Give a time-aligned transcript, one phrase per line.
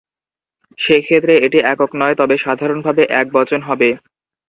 [0.79, 3.89] সে ক্ষেত্রে এটি একক নয়, তবে সাধারণভাবে একবচন হবে।